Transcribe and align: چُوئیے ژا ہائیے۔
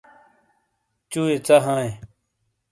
چُوئیے 1.11 1.37
ژا 1.45 1.57
ہائیے۔ 1.65 1.91